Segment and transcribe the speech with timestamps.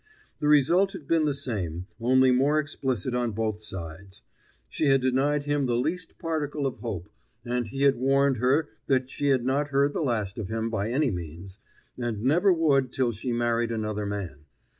[0.39, 4.23] The result had been the same, only more explicit on both sides.
[4.67, 7.07] She had denied him the least particle of hope,
[7.45, 10.89] and he had warned her that she had not heard the last of him by
[10.89, 11.59] any means,
[11.99, 14.45] and never would till she married another man.